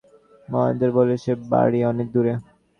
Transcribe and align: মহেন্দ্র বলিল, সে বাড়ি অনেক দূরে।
মহেন্দ্র 0.47 0.89
বলিল, 0.95 1.19
সে 1.23 1.31
বাড়ি 1.51 1.79
অনেক 1.91 2.07
দূরে। 2.13 2.33